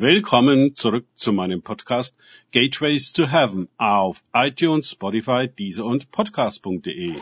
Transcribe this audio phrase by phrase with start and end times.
[0.00, 2.14] Willkommen zurück zu meinem Podcast
[2.52, 7.16] Gateways to Heaven auf iTunes, Spotify, Deezer und Podcast.de.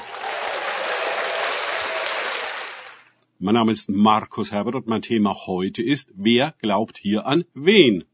[3.39, 8.05] Mein Name ist Markus Herbert und mein Thema heute ist, wer glaubt hier an wen?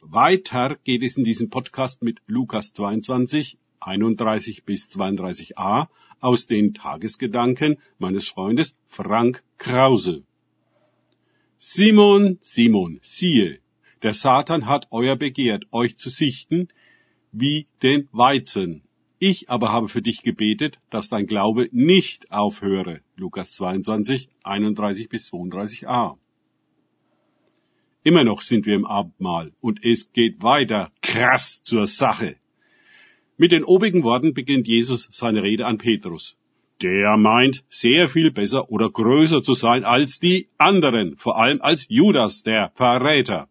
[0.00, 5.88] Weiter geht es in diesem Podcast mit Lukas 22, 31 bis 32a
[6.20, 10.22] aus den Tagesgedanken meines Freundes Frank Krause.
[11.62, 13.60] Simon, Simon, siehe,
[14.00, 16.68] der Satan hat euer begehrt, euch zu sichten
[17.32, 18.80] wie den Weizen.
[19.18, 23.02] Ich aber habe für dich gebetet, dass dein Glaube nicht aufhöre.
[23.14, 26.16] Lukas 22, 31 bis 32a.
[28.04, 32.36] Immer noch sind wir im Abendmahl und es geht weiter krass zur Sache.
[33.36, 36.38] Mit den obigen Worten beginnt Jesus seine Rede an Petrus
[36.82, 41.86] der meint, sehr viel besser oder größer zu sein als die anderen, vor allem als
[41.88, 43.48] Judas, der Verräter.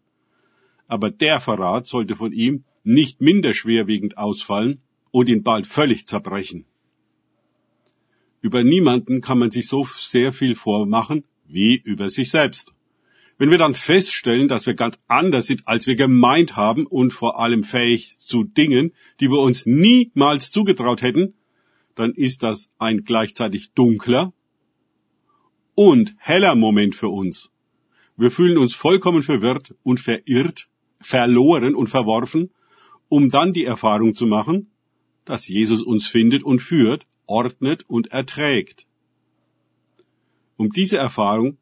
[0.88, 6.64] Aber der Verrat sollte von ihm nicht minder schwerwiegend ausfallen und ihn bald völlig zerbrechen.
[8.40, 12.74] Über niemanden kann man sich so sehr viel vormachen wie über sich selbst.
[13.38, 17.38] Wenn wir dann feststellen, dass wir ganz anders sind, als wir gemeint haben und vor
[17.38, 21.34] allem fähig zu Dingen, die wir uns niemals zugetraut hätten,
[21.94, 24.32] dann ist das ein gleichzeitig dunkler
[25.74, 27.50] und heller Moment für uns.
[28.16, 30.68] Wir fühlen uns vollkommen verwirrt und verirrt,
[31.00, 32.50] verloren und verworfen,
[33.08, 34.70] um dann die Erfahrung zu machen,
[35.24, 38.86] dass Jesus uns findet und führt, ordnet und erträgt.
[40.56, 41.56] Um diese Erfahrung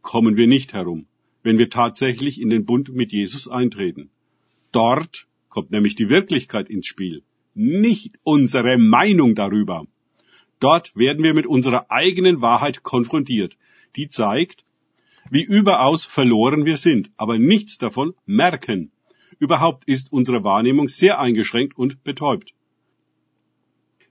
[0.00, 1.06] kommen wir nicht herum,
[1.42, 4.10] wenn wir tatsächlich in den Bund mit Jesus eintreten.
[4.72, 7.22] Dort kommt nämlich die Wirklichkeit ins Spiel
[7.58, 9.86] nicht unsere Meinung darüber.
[10.60, 13.56] Dort werden wir mit unserer eigenen Wahrheit konfrontiert,
[13.96, 14.64] die zeigt,
[15.30, 18.90] wie überaus verloren wir sind, aber nichts davon merken.
[19.38, 22.54] Überhaupt ist unsere Wahrnehmung sehr eingeschränkt und betäubt.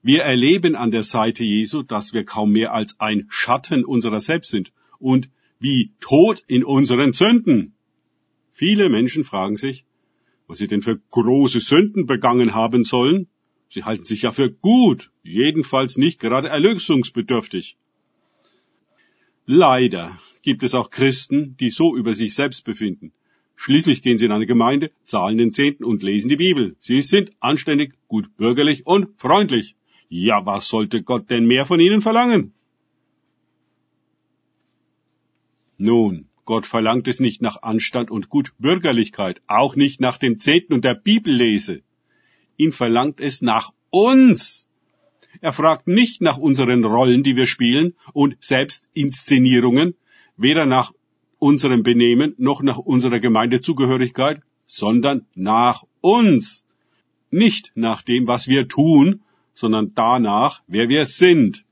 [0.04, 4.52] Wir erleben an der Seite Jesu, dass wir kaum mehr als ein Schatten unserer selbst
[4.52, 5.30] sind und
[5.60, 7.74] wie tot in unseren Sünden.
[8.54, 9.86] Viele Menschen fragen sich,
[10.48, 13.28] was sie denn für große Sünden begangen haben sollen.
[13.70, 17.78] Sie halten sich ja für gut, jedenfalls nicht gerade erlösungsbedürftig.
[19.46, 23.12] Leider gibt es auch Christen, die so über sich selbst befinden.
[23.56, 26.76] Schließlich gehen sie in eine Gemeinde, zahlen den Zehnten und lesen die Bibel.
[26.80, 29.76] Sie sind anständig, gut bürgerlich und freundlich.
[30.10, 32.54] Ja, was sollte Gott denn mehr von ihnen verlangen?
[35.78, 40.86] Nun, Gott verlangt es nicht nach Anstand und Gutbürgerlichkeit, auch nicht nach dem Zehnten und
[40.86, 41.82] der Bibellese
[42.58, 44.68] ihn verlangt es nach uns.
[45.42, 49.96] Er fragt nicht nach unseren Rollen, die wir spielen und Selbstinszenierungen,
[50.36, 50.92] weder nach
[51.40, 56.66] unserem Benehmen noch nach unserer Gemeindezugehörigkeit, sondern nach uns.
[57.30, 59.22] Nicht nach dem, was wir tun,
[59.54, 61.66] sondern danach, wer wir sind.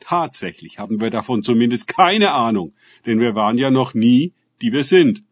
[0.00, 2.72] Tatsächlich haben wir davon zumindest keine Ahnung,
[3.06, 5.22] denn wir waren ja noch nie, die wir sind.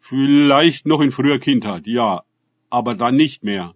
[0.00, 2.24] Vielleicht noch in früher Kindheit, ja,
[2.70, 3.74] aber dann nicht mehr.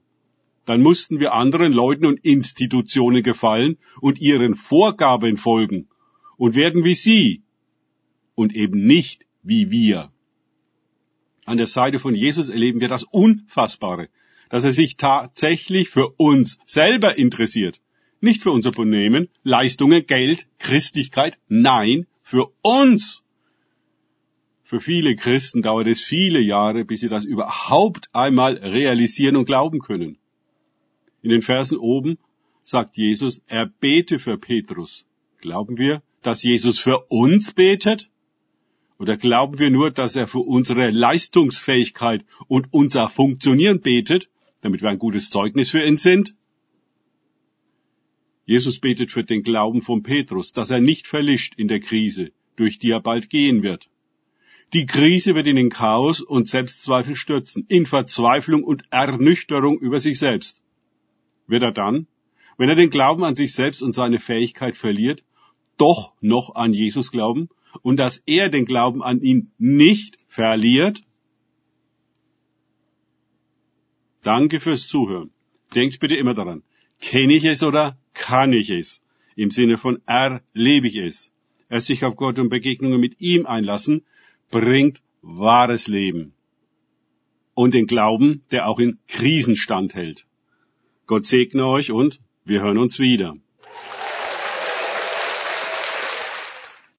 [0.65, 5.88] Dann mussten wir anderen Leuten und Institutionen gefallen und ihren Vorgaben folgen
[6.37, 7.43] und werden wie sie
[8.34, 10.10] und eben nicht wie wir.
[11.44, 14.09] An der Seite von Jesus erleben wir das Unfassbare,
[14.49, 17.81] dass er sich tatsächlich für uns selber interessiert.
[18.21, 23.23] Nicht für unser Benehmen, Leistungen, Geld, Christlichkeit, nein, für uns.
[24.64, 29.78] Für viele Christen dauert es viele Jahre, bis sie das überhaupt einmal realisieren und glauben
[29.78, 30.16] können.
[31.22, 32.19] In den Versen oben
[32.62, 35.04] sagt Jesus, er bete für Petrus.
[35.38, 38.10] Glauben wir, dass Jesus für uns betet?
[38.98, 44.30] Oder glauben wir nur, dass er für unsere Leistungsfähigkeit und unser Funktionieren betet,
[44.62, 46.34] damit wir ein gutes Zeugnis für ihn sind?
[48.47, 52.78] Jesus betet für den Glauben von Petrus, dass er nicht verlischt in der Krise, durch
[52.78, 53.91] die er bald gehen wird.
[54.74, 60.18] Die Krise wird ihn in Chaos und Selbstzweifel stürzen, in Verzweiflung und Ernüchterung über sich
[60.18, 60.62] selbst.
[61.47, 62.09] Wird er dann,
[62.59, 65.22] wenn er den Glauben an sich selbst und seine Fähigkeit verliert,
[65.76, 67.50] doch noch an Jesus glauben
[67.82, 71.04] und dass er den Glauben an ihn nicht verliert?
[74.22, 75.30] Danke fürs Zuhören.
[75.77, 76.65] Denkt bitte immer daran,
[77.00, 79.03] kenne ich es oder kann ich es?
[79.36, 81.32] Im Sinne von erlebe ich es.
[81.68, 84.04] Er sich auf Gott und Begegnungen mit ihm einlassen,
[84.50, 86.34] bringt wahres Leben
[87.54, 90.26] und den Glauben, der auch in Krisen standhält.
[91.06, 93.36] Gott segne euch und wir hören uns wieder.